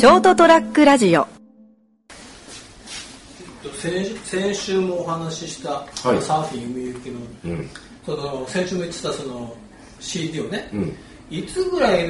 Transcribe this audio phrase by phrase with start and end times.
[0.00, 1.26] ショートトラックラジオ。
[3.82, 6.22] 先先週もお話しした、はい。
[6.22, 7.68] サーフィン海行きの,、うん。
[8.06, 9.54] その先週も言ってたその
[10.00, 10.96] CD をね、うん。
[11.30, 12.08] いつぐらい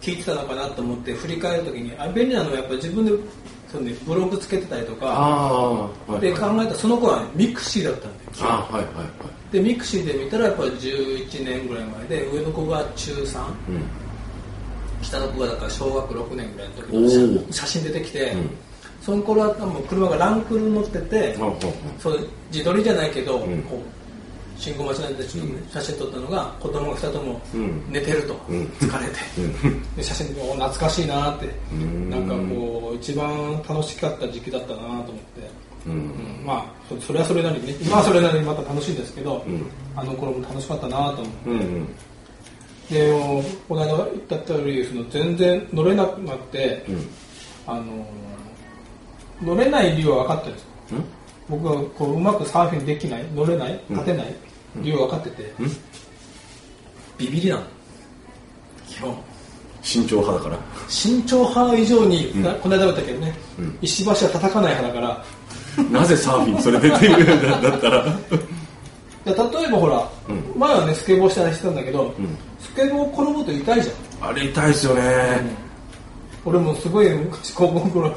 [0.00, 3.10] 聞いてたのかなと思って振り返るときにあ便利なのはやっぱり自分で
[3.66, 8.30] その、ね、ブログつけてたりとかはいで考えたらその頃は、ね、ミクシーだったんだよ。
[8.42, 9.06] あはいはいはい。
[9.50, 14.03] でミクシーで見たらやっぱり11年ぐらい前で上の子が中3うん
[15.04, 17.52] 下の子がだから小学6年ぐらいの時おのー。
[17.52, 18.50] 写写真出てきて、うん。
[19.02, 21.56] その頃はもう車がランクル乗ってて、あはい
[21.98, 23.62] そう自撮りじゃないけど、うん。
[23.62, 27.92] こう信号待ちなんでちょっとね写真撮ったのが子供が2人ともうん。
[27.92, 28.64] 寝てると、うん。
[28.80, 29.94] 疲れて、うん。
[29.96, 31.46] で写真お懐かしいなって。
[31.74, 32.10] ん。
[32.10, 35.10] なんかこう一番楽しかった時期だったなと思って、
[35.86, 35.92] うん。
[35.92, 36.46] うん。
[36.46, 39.70] まあそそれはそれなりにね今はそれなりにまた楽しいんですけど、ん。
[39.96, 41.50] あの頃も楽しかったなと思って。
[41.50, 41.88] うんうん
[42.90, 43.10] で
[43.68, 47.08] この間言った通りその全然乗れなくなって、うん。
[47.66, 48.06] あの
[49.42, 50.68] 乗れない理由は分かってるんですよ。
[50.92, 51.04] うん。
[51.48, 54.34] 僕はこううまくサーフィンできない乗れない立てない、
[54.76, 55.70] 理由は分かってて、うん。
[57.18, 57.62] ビビりなの
[58.88, 59.16] 基本。
[59.82, 60.58] 慎重派だから。
[60.88, 63.78] 慎重派以上に、なこの間も言ったけどね、うん。
[63.82, 65.24] 石橋は叩かない派だから。
[65.90, 68.04] なぜサーフィンそれ出てるんだだったら。
[68.04, 68.10] で
[69.24, 69.36] 例え
[69.70, 70.60] ばほら、うん。
[70.60, 72.12] 前はねスケボーしたりしてたんだけど、ん。
[72.60, 74.28] スケボー転ぶと痛いじゃん。
[74.30, 75.40] あれ痛いですよね。
[76.44, 78.14] 俺もすごい昔高校の頃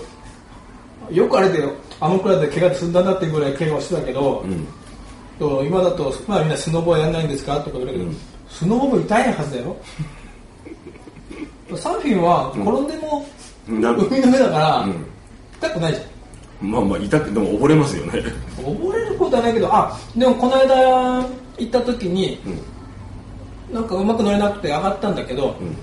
[1.10, 1.64] よくあれで
[2.02, 4.68] あのくらいで怪我で済んだなっていうぐらい怪我をしてたけど、うん。
[5.40, 7.56] と今だと、まあ、みんなスノボはやんないんですか？
[7.62, 8.18] とか言われるけど、うん。
[8.50, 9.78] スノボも痛いはずだよ。
[11.78, 13.26] サーフィンは転んでも
[13.68, 15.06] な海の上だから、うん。
[15.60, 16.72] 痛くないじゃん。
[16.72, 18.24] まあまあ痛くでも溺れますよね
[19.18, 21.26] ることはないけどあでもこの間
[21.58, 23.76] 行った時にうん。
[23.76, 25.76] なんかうまく乗れなくて上がったんだけど、うん。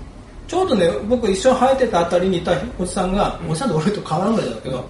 [0.48, 4.84] ちょうどね僕一緒に生えてたあたりにいたおじさんが、おじさんと俺と変わらんぐらいだけど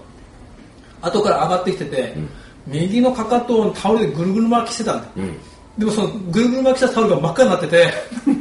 [1.02, 2.14] 後から上がってきてて、
[2.66, 5.08] 右のかかとをタオルでぐるぐる巻きしてたんだ
[5.76, 7.92] でもそのぐるぐる巻きしたタオルが真っ赤になってて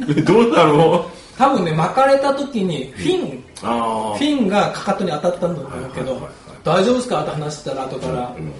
[0.16, 1.06] えどうだろ
[1.36, 6.30] 多分ね巻かれた時にフィン、うああフィンがかかとに当たったんだと思うけど、はいはいは
[6.68, 6.82] いはい。
[6.82, 7.22] 大丈夫ですか？
[7.22, 8.52] って話してたら後から、うん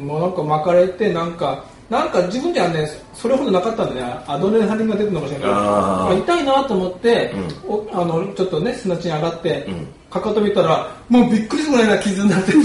[0.00, 4.06] もうなんか巻かれてなんかなんか自分ではねそれほどなかったんでね。
[4.26, 5.48] アドレナリンが出てるのかもしれない
[6.20, 7.34] けど痛いなと思って、
[7.68, 9.86] おあのちょっとね砂地に上がって、うん。
[10.10, 12.64] かかと見たらもうびっくりするぐらいな傷になっててな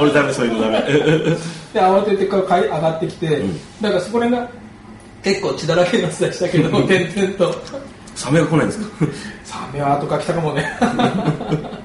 [0.00, 0.80] 俺ダメそういうのダメ。
[1.74, 3.58] で慌ててから階上がってきて、ん。
[3.80, 4.50] だからそこら辺が
[5.22, 7.54] 結構血だらけになってたりしたけど点々と。
[8.14, 9.06] サメが来ないんですか？
[9.44, 10.70] サメは後から来たかもね。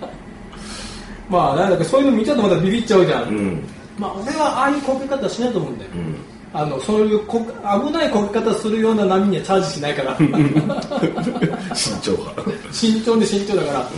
[1.30, 3.64] まあなんだかそういうの見ちゃうとまたビビっちゃうじゃん、うん
[3.98, 6.16] まあ俺はああいうこけ方しないと思うんだよ、うん。
[6.54, 10.18] あのそういうこ危ないこけ方するような波にはチャージしないから。
[11.76, 12.42] 慎重派。
[12.72, 13.90] 慎重で慎重だから、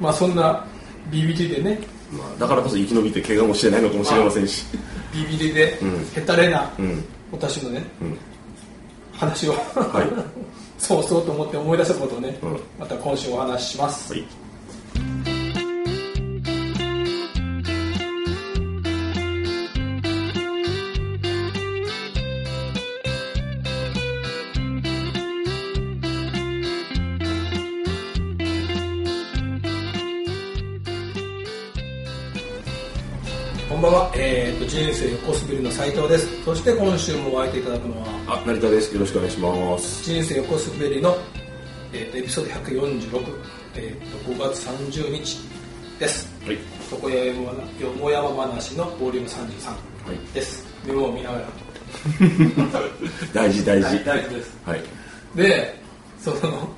[0.00, 0.64] まあそんな
[1.10, 1.78] ビビりでね。
[2.10, 4.64] まあだからこそ生き延びて怪我もしてないのかもしれませんし。
[5.12, 6.08] ビビりで、うん。
[6.14, 7.04] へたれな、うん。
[7.32, 8.18] 私のねうん。
[9.12, 10.06] 話を、はい。
[10.78, 12.60] そうそうと思って思い出したことをね、うん。
[12.78, 14.24] また今週お話しします、はい
[34.66, 36.44] 人生横滑りの斉藤です。
[36.44, 38.92] そして今週もお相手いただくのはあ成田です。
[38.92, 40.02] よろしくお願いします。
[40.02, 41.16] 人生横滑りの、
[41.92, 43.38] えー、とエピソード146、
[43.76, 45.38] えー、と5月30日
[46.00, 46.28] です。
[46.44, 46.58] はい。
[46.90, 47.34] そこやよ
[47.96, 49.76] もやま話のボリューム33は
[50.12, 50.34] い。
[50.34, 51.46] です、メモを見ながら。
[53.32, 54.04] 大事大事。
[54.04, 54.58] 大事です。
[54.64, 54.82] はい。
[55.36, 55.80] で
[56.18, 56.68] その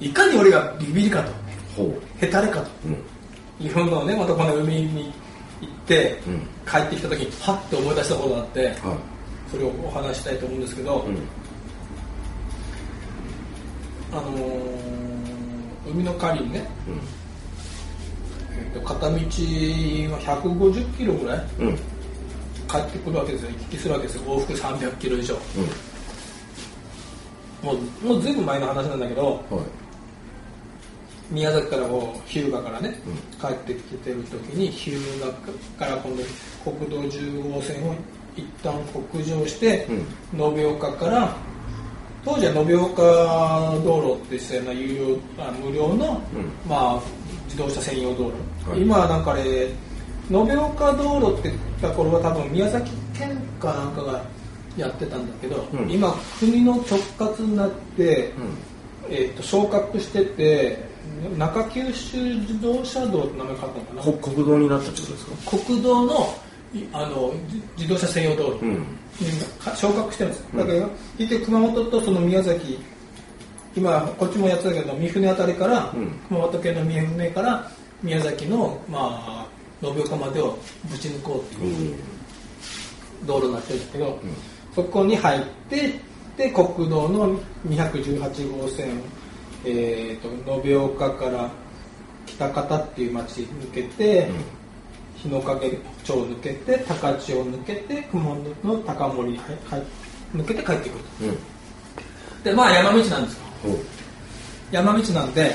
[0.00, 1.32] いかに俺がビビりかと。
[1.76, 2.70] ほへたれかと。
[2.86, 3.66] ううん。
[3.66, 5.12] いうのをねまたこの海に
[5.60, 8.76] 行って、うん帰ってきた時にハッて思い出したことがあってはい。
[9.50, 11.16] それをお話ししたいと思うんですけど、うん。
[14.12, 14.80] あのー
[15.90, 16.64] 海の帰りにね、
[18.52, 19.18] えーと片道は
[20.20, 21.68] 150キロぐらいうん。
[21.68, 21.78] うん
[22.70, 23.50] 帰ってくるわけですよ。
[23.50, 24.22] 行き来するわけですよ。
[24.26, 25.34] 往復300キロ以上。
[27.64, 29.66] もうもうずいぶん前の話なんだけどうんはい
[31.30, 32.94] 宮崎からこう日向からね、
[33.40, 34.98] 帰ってきてる時に日向
[35.78, 36.22] から今度
[36.64, 37.94] 国道10号線を
[38.36, 38.74] 一旦
[39.12, 39.86] 北上して
[40.36, 41.36] 延岡から
[42.24, 43.02] 当時は延岡
[43.84, 46.20] 道路って言ってたような有料あ無料の、
[46.68, 47.00] まあ、
[47.46, 48.30] 自動車専用道
[48.64, 48.82] 路、はい。
[48.82, 49.70] 今はなんかあれ
[50.30, 54.24] 延岡道路って言った頃は多分宮崎県かなんかが
[54.76, 55.90] やってたんだけど、うん。
[55.90, 58.32] 今国の直轄になって、
[59.08, 60.89] えー、と昇格してて
[61.38, 64.02] 中九州自動車道って名前変わったのかな？
[64.02, 65.58] こ国道になったってことですか？
[65.64, 66.34] 国道の
[66.74, 68.84] いあのじ自動車専用道路にうん
[69.58, 72.78] か昇格してるんですよだけど一定熊本とその宮崎
[73.76, 76.10] 今こっちもやってたけど三船あたりから、うん。
[76.28, 77.70] 熊本県の三船から
[78.02, 79.46] 宮崎のま
[79.82, 80.58] あ延岡までを
[80.90, 81.96] ぶち抜こうっていう
[83.26, 84.20] 道路になってるんですけど、
[84.74, 85.94] そこに入って
[86.36, 89.00] で国道の218号線、
[89.64, 91.50] えー、と延岡から
[92.26, 94.30] 北方っていう町抜けて、
[95.16, 99.82] 日の影町を抜けて高千を抜けて熊本の高森に入入
[100.36, 101.28] 抜けて帰ってくる。
[101.28, 102.42] うん。
[102.42, 103.40] でまあ山道なんですよ。
[104.70, 105.54] 山道なんで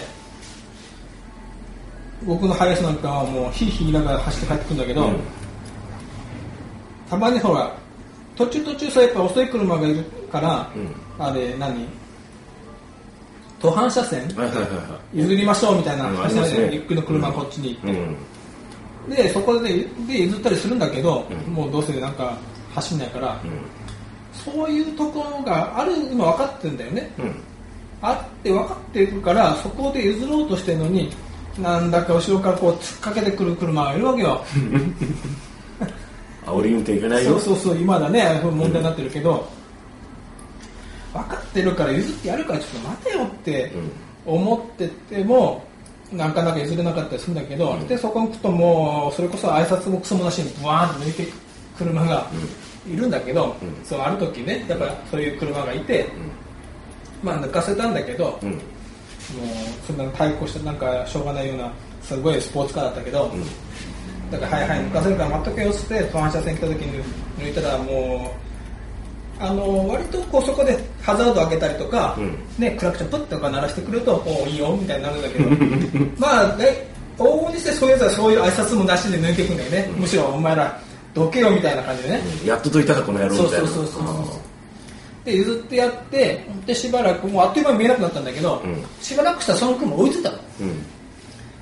[2.23, 5.19] 僕の林なんかはもうひいひい言いながら走って帰ってくるんだけど、うん。
[7.09, 7.75] たまにほら
[8.35, 11.25] 途中途中さやっぱ遅い車がいるから、うん。
[11.25, 11.87] あれ何？
[13.59, 14.27] 途半車線？
[15.13, 16.69] 譲りましょうみたいなうん走らありますね。
[16.73, 19.15] ゆっくりの車がこっちに行って、いうん。
[19.15, 19.69] でそこで
[20.07, 21.53] で譲ったりするんだけど、うん。
[21.53, 22.37] もうどうせなんか
[22.73, 23.61] 走んないから、うん。
[24.33, 27.11] そういうところがある今分かってるんだよね。
[27.17, 27.35] うん。
[28.01, 31.09] あって分かってるからそこで譲ろうとしてるのに
[31.59, 34.43] なんだか後ろからこう突っかけてくる車がいるわけよ。
[36.45, 37.31] 煽り運転いけないよ。
[37.31, 39.47] そうそうそう今だね問題になってるけど、
[41.15, 43.71] 分かってるから譲ってやるからちょっと待てよって
[44.25, 45.63] 思ってても
[46.11, 47.87] なかなか譲れなかったりするんだけど、うん。
[47.87, 51.31] でそこに行くともうそれこそ挨拶もクソもなしにブワーンと抜いてく
[51.77, 52.27] 車が
[52.87, 53.85] いるんだけど、うん。
[53.85, 56.07] そうある時ねやっぱそういう車がいて、
[57.23, 58.49] まあ抜かせたんだけど、うん。
[58.49, 61.71] うんもうそんな対抗してなんかしょうがないような
[62.03, 63.31] すごいスポーツカーだったけど、
[64.29, 67.03] だからはいはい抜かせるから待っとけよっつって途半車線来た時に
[67.39, 68.54] 抜いたらもう
[69.39, 72.37] あの割とこうそこでハザード開けたりとか、うん。
[72.57, 75.49] ね、クラクションプッとか鳴らしてくれるとおういいよみたいになるんだけど
[76.17, 76.87] まあね
[77.17, 80.79] 往々にしてそういうやつはそういう挨拶もなしで抜いていくんだよね、むしろお前ら
[81.13, 82.47] どけよみたいな感じでね、うん。
[82.47, 83.57] やっとどいたかこの野郎みたいな。
[83.57, 88.83] そうそうそうそうで譲ってやってでしばらくもうあっという間に見えなくなったんだけど、うん。
[89.01, 90.37] しばらくしたらその車追いついたの。
[90.61, 90.85] うん。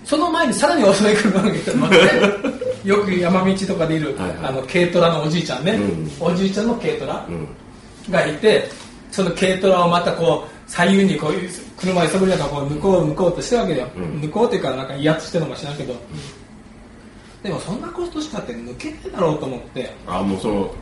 [0.04, 1.98] その前にさらに遅い車が来たのね。
[2.84, 4.38] よく山道とかでいる、はいはい。
[4.44, 6.12] あの軽トラのおじいちゃんね、うん。
[6.20, 7.26] おじいちゃんの軽トラ。
[7.30, 7.48] うん
[8.10, 8.70] がいて
[9.12, 14.04] その軽トラをまたこう左右にこういう車を急ぐりながらこう向こう向こうとしてるわけだよ、うん。
[14.22, 15.96] 向こうっていうかなんか威圧してるのか知らんけど、
[17.44, 19.92] でもそんなことしかって抜けねえだろうと思って。
[20.08, 20.74] あもうその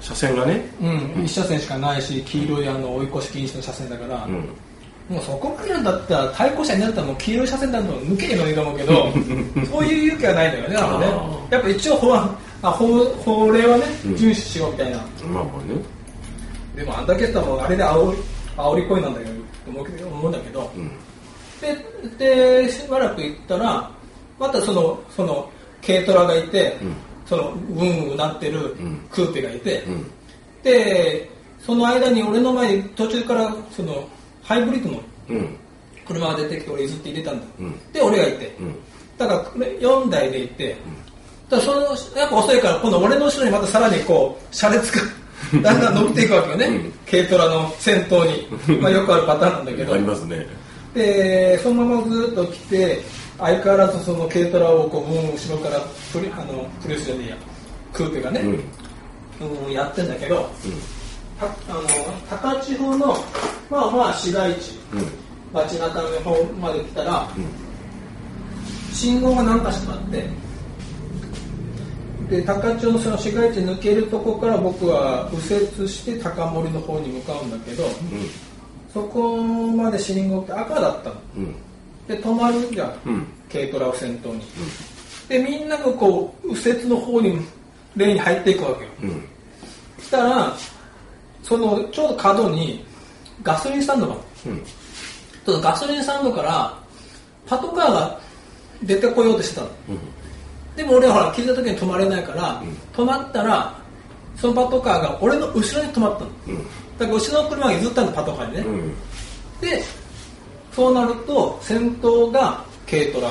[0.00, 0.64] 車線がね。
[0.80, 4.32] うん、一車線しかないし黄色いあの追い越し禁止の車線だから、うん。
[5.08, 9.12] もうそこまでなんだったら対向車になったらもう黄色い車線だと抜けえのにと思うけど
[9.66, 11.06] そういう勇気はないんだよねなんかね。
[11.06, 14.14] あやっぱ一応法あ法法令はねうん。
[14.14, 15.82] 遵守しようみたいな、まあまあね
[16.76, 18.18] でもあんだけやったらあれで煽り
[18.56, 19.32] 煽り声なんだけど
[20.08, 20.90] 思うんだけど、うん。
[22.18, 23.90] ででしばらく行ったら
[24.38, 25.50] またそのその
[25.86, 26.94] 軽トラがいて、うん。
[27.26, 29.06] そのブンブンなってるん。
[29.10, 30.10] クーペがいて、うん。
[30.62, 31.30] で
[31.60, 34.08] その間に俺の前に途中からその
[34.42, 35.56] ハイブリッドのうん。
[36.04, 37.92] 車が出てきて俺譲って入れたんだ、うん。
[37.92, 38.74] で俺がいて、うん。
[39.16, 40.76] だからこれ4台で行って、
[41.48, 41.80] だその
[42.16, 45.02] やっぱ遅いから今度俺の後ろにまたさらにこう車列が
[45.62, 46.92] だんだん伸びていくわけよね、うん。
[47.10, 48.46] 軽トラの先頭に、
[48.80, 49.94] まあ、よくあるパターンなんだけど。
[49.94, 50.46] ありますね。
[50.94, 53.02] でそのままずっと来て
[53.38, 55.80] 相変わらずその軽トラをこうブーン後ろから
[56.12, 57.36] プリあのプレスじゃねえや。
[57.94, 59.66] クーペがね、うん。
[59.66, 60.48] うんやってんだけど、
[61.40, 61.82] たあの
[62.28, 63.18] 高千穂の
[63.70, 64.78] まあまあ市街地。
[64.92, 65.22] うん。
[65.52, 67.28] 街中の方まで来たら、
[68.92, 70.24] 信号が何か所かあって
[72.32, 77.84] で高千穂のその市街地抜けるとこから僕は右折して高森の方に向かうんだけど
[78.92, 81.16] そこまで信号って赤だったの。
[81.36, 81.44] うん。
[81.44, 81.54] うん
[82.08, 83.26] で止まるじゃん、うん。
[83.50, 84.42] 軽トラを先頭に、
[85.28, 87.38] でみんながこう右折の方に
[87.96, 88.90] レーンに入っていくわけよ。
[89.02, 89.24] うん。
[89.98, 90.56] そしたら
[91.42, 92.84] そのちょうど角に
[93.42, 94.16] ガソリンスタンドがあ
[95.46, 95.60] る。
[95.62, 96.78] ガソリンスタンドから
[97.46, 98.20] パトカーが
[98.82, 99.68] 出てこようとしてたの
[100.76, 102.62] でも俺はほら聞いた時に止まれないから、
[102.92, 103.74] 止まったら
[104.36, 106.30] そのパトカーが俺の後ろに止まったの。
[106.48, 106.56] うん。
[106.98, 108.94] だから後ろの車が譲ったのパトカーにね、うん。
[109.60, 109.82] で
[110.72, 113.30] そうなると先頭が軽トラ、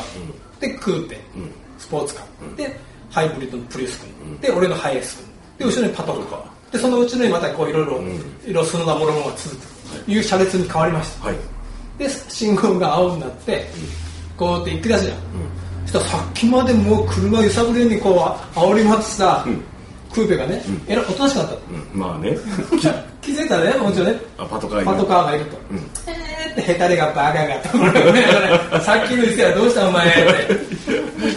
[0.60, 0.92] でク。
[0.92, 1.52] ーペ、うん。
[1.80, 2.80] スポーツカー、で
[3.10, 5.26] ハイブリッドのプリウス君、で俺のハイエース君。
[5.58, 6.72] で後ろにパトカー。
[6.72, 8.02] でその後ろにまたこういろいろ
[8.46, 11.26] いろその名ものが続くという車列に変わりました。
[11.26, 11.36] はい。
[11.98, 13.66] で信号が青になって、
[14.38, 15.18] こうやって行き出すじゃん、
[16.00, 18.12] さっきまでもう車揺さぶりにこ
[18.56, 19.46] う煽り回ってた
[20.14, 21.58] クーペがね、えらいおとなしくなった。
[21.94, 22.38] まあね。
[23.22, 24.20] 気づいたらねもちろんね。
[24.38, 25.78] あパトカーパトカーがいると、うん。
[25.78, 30.22] えーっってヘタレがバカがさっきの店はどうしたお前って。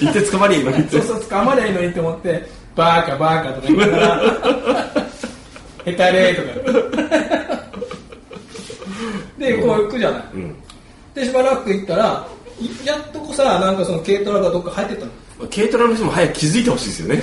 [0.01, 4.23] 言って捕まりゃいいのにそうそう捕まりゃいいのにって思ってバカバカとか言いながら。
[5.85, 6.49] ヘタレとか
[9.39, 10.57] でこう行くじゃない、うん。
[11.15, 12.44] でしばらく行ったらい
[12.85, 15.13] やっとこさなんかその軽トラがどっか入ってったの？
[15.51, 17.23] 軽トラの人も早く気づいてほしいですよね、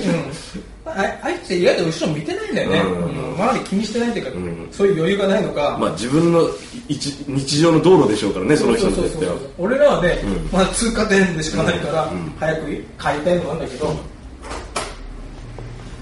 [0.84, 3.28] うん、ああいつ意外と後ろ見てないんだよね、うん。
[3.30, 3.34] うん。
[3.34, 4.68] 周り気にしてないっていうか、ん。
[4.70, 6.46] そういう余裕がないのか、まあ自分の
[6.88, 9.34] 一日常の道路でしょうからねその人にとっては。
[9.56, 10.48] 俺らはね、うん。
[10.52, 13.96] まあ、通過点でしかないから、早く帰りたいのなんだけど、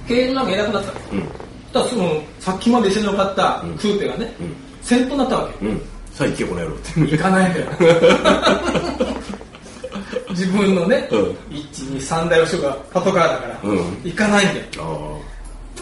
[0.09, 0.89] 経営なんかいなくなった。
[0.89, 1.23] の、うん。
[1.73, 4.57] ただそのさっきまで一緒にかったクーペがね、うん。
[4.83, 5.67] 先頭になったわけ
[6.21, 7.01] うんさあ行けこの野郎って。
[7.01, 7.67] 行かないんだよ。
[10.31, 11.37] 自分のね、うん。
[11.51, 13.79] 123台後ろがパトカーだから、うん。
[14.05, 15.19] 行かないんだよ。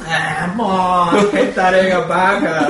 [0.00, 2.68] あああもうヘタレがバカ。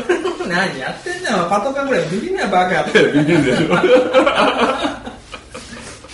[0.48, 1.46] 何やってんだよ。
[1.48, 2.92] パトカーぐらいビビんなよバカあ ビ
[3.24, 3.66] ビるでしょ。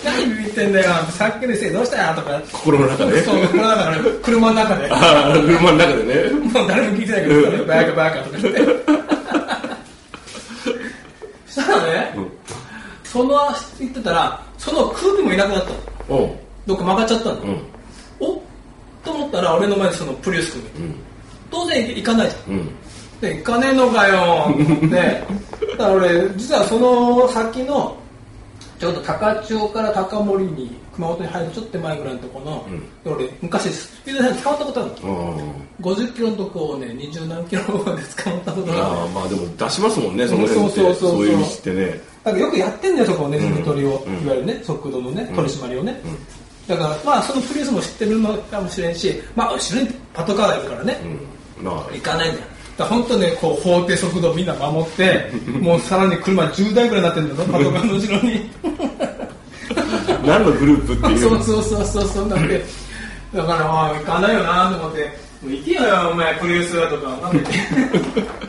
[0.05, 0.91] 何ビビってんだよ。
[1.11, 2.41] さっきのせいどうしたよとか。
[2.53, 3.23] 心の中で。
[3.23, 4.11] そう車の中で。
[4.23, 4.89] 車の中で。
[4.91, 6.31] ああ車の中でね。
[6.53, 9.16] もう誰も聞いてないけど、バカバカとか言って。
[11.57, 12.31] そしたらね、うん。
[13.03, 13.39] その
[13.79, 16.37] 言ってたら、その空気もいなくなったの。
[16.67, 17.41] どっか曲がっちゃったの。
[17.41, 17.63] うん。
[18.21, 18.43] お
[19.03, 20.95] と思ったら、俺の前にそのプリウス君がうん。
[21.51, 22.53] 当然行かないじゃん。
[22.53, 22.71] うん。
[23.23, 24.55] で、行かねえのかよ。
[24.55, 27.97] って、だから俺、実はその先の、
[28.79, 32.67] ちょうど高千穂から高森に、熊本に入るちょっと前ぐらいのところの、
[33.05, 34.91] で俺、昔スピード違反捕まったことある？
[35.03, 35.55] の。
[35.83, 38.73] あ50キロのとこをね、20何キロまで捕まったことが。
[38.73, 39.01] ある。
[39.03, 40.75] あまあでも出しますもんねその辺って。
[40.75, 41.27] そうそうそうそう。
[41.27, 42.01] いう道ってね。
[42.25, 44.25] だからよくやってんだよ、そこをネズミ取りを、うん。
[44.25, 46.01] いわゆるね、速度のね、取り締まりをね。
[46.05, 46.17] うん。
[46.69, 51.01] だから、まあ、そのプリウスも知ってるのかもしれんし、まあ、後ろにパトカーがいるからね、
[51.59, 51.65] うん。
[51.65, 51.95] まあ。
[51.95, 52.47] 行かないんだよ。
[52.77, 55.31] だ本当ね、こう、法定速度をみんな守って、
[55.61, 58.51] もうさらに車10台ぐらいになってるんだぞ、パトカーの後ろに。
[60.27, 62.65] 何のグループっていうそうそうそうそう、そんなんで。
[63.35, 65.01] だから、まあ、行かないよなと思って、
[65.43, 67.45] もう行けよ、お前、プリウスがとか、なんで、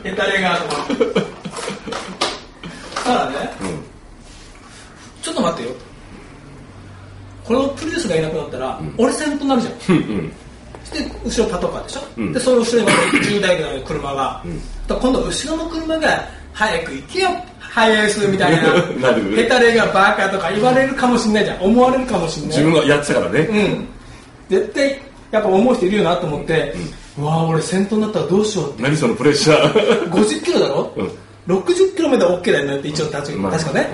[0.02, 0.84] ヘタレがとか。
[3.04, 3.68] ただね、うん
[5.22, 5.74] ちょっと待ってよ。
[7.44, 9.96] このプリウスがいなくなったら、俺先頭になるじゃん。
[9.96, 10.32] うん
[10.84, 12.32] そして後ろパトカーでしょ、うん。
[12.32, 14.58] でその後ろにまた10台ぐらいの車が、ん。
[14.86, 17.28] だから今度後ろの車が早く行けよ
[17.70, 18.72] ハイエースみたいな。
[19.10, 21.60] なるヘタレがバカとか言われるかもしれないじゃん。
[21.62, 22.56] 思われるかもしれない。
[22.58, 23.40] 自分がやってたからね。
[23.40, 23.86] うん。
[24.48, 24.98] 絶対
[25.30, 26.74] やっぱ思う人いるよなと思って、
[27.18, 28.82] うわあ俺先頭になったらどうしようって。
[28.82, 30.10] 何そのプレッシャー。
[30.10, 31.10] 50キロだろ、うん。
[31.56, 33.88] 60キロまで OK だよねって一応確か,、まあ確かね、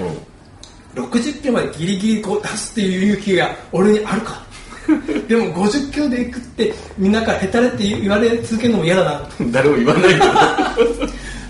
[0.94, 4.42] 60キロまでギリギリこう出すっていう勇気が俺にあるか？
[5.28, 9.28] でも50キロで行くってみんなからヘタレって言われ続けるのも嫌だな。
[9.40, 10.24] う ん誰も言わないけど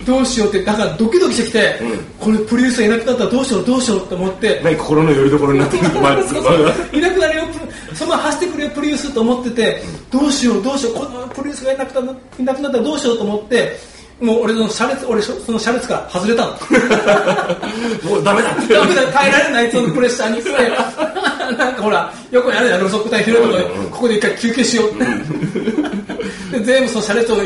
[0.04, 2.04] どうしようってだからドキドキしてきて、うん。
[2.20, 6.74] これプリウスがいなくなったらどうしようどうしようと思って何心の拠り所になってる前そうそう。
[6.96, 13.78] いなくなるよプその走ってくるよプリウスと思ってて、どうしようどうしようこのプリウスがいなくなったいなくなったらどうしようと思って
[14.20, 16.52] もう俺の車列俺その車列から外れたの。
[18.10, 18.74] もうダメだって。
[18.74, 20.50] ダメだ耐えられないそのプレッシャーにして。
[21.58, 26.52] なんかほらよくやるじゃん路側帯広いとこここで一回休憩しよう。
[26.52, 27.36] で全部その車列を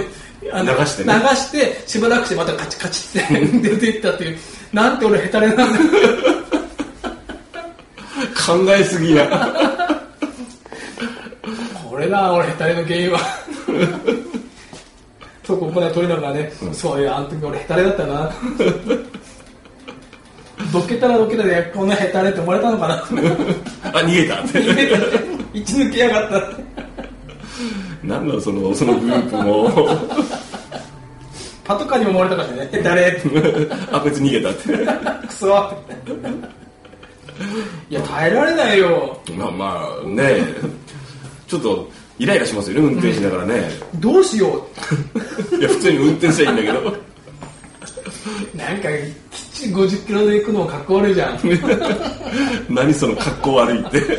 [0.53, 1.15] あの流してね。
[1.15, 4.39] 流してしばらくしてまたカチカチって出ていったっていう
[4.73, 5.55] なんて俺ヘタレな。
[5.55, 5.65] んだ
[8.47, 9.29] 考えすぎや。
[11.89, 13.19] これだ俺ヘタレの原因は。
[15.45, 18.31] そうここで取りながらね、そういうあの時俺ヘタレだったな。
[20.73, 22.95] どけたらどけたでこんなヘタレって思われたのかな。
[22.97, 22.99] あ
[24.05, 24.43] 逃げた。
[24.43, 25.19] って逃げたって
[25.55, 26.39] 一抜けやがった。
[26.39, 26.63] って
[28.03, 29.89] 何なのそのそのグループも
[31.69, 33.29] パトカーにも思われたかもしれないヘタレって
[33.93, 35.27] あこいつ逃げたって。
[35.27, 35.55] クソ。
[35.61, 36.13] って
[37.91, 39.21] いや耐えられないよ。
[39.37, 40.39] まあまあね。
[41.47, 43.69] ちょっとイライラしますよね運転しながらね。
[43.97, 44.67] どうしよ
[45.61, 46.89] いや普通に運転したらいいんだけど。
[46.89, 46.99] う
[48.57, 51.39] なんかきっちり50キロで行くのもかっこ悪いじゃん。
[52.75, 54.19] 何その格好悪いって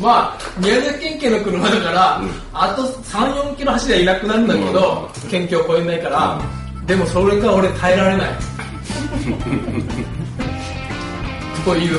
[0.00, 2.20] まあ宮崎県警の車だから、
[2.52, 6.40] あと34キロ走りゃいなくなるんだけど、県境越えないから、
[6.86, 8.28] でもそれが俺耐えられない。
[11.64, 11.96] という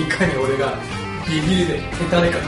[0.00, 0.78] いかに俺が
[1.26, 2.38] ビビりでヘタレか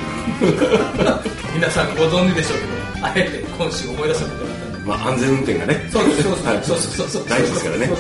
[1.53, 4.79] 皆さんご存知でしょうけどあえて今週思い出したことがあったんで。
[4.89, 5.89] まあ安全運転がね。
[5.91, 7.29] そうそうそうはいそうそう。
[7.29, 7.91] 大事ですからね。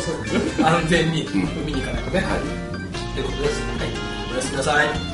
[0.62, 1.42] 安全に海
[1.72, 2.64] に行かないとね、はい。
[3.14, 3.88] ということです、はい、
[4.32, 5.13] おやすみなさい